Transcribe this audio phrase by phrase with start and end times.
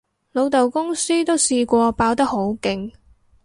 [0.31, 2.91] 老豆公司都試過爆得好勁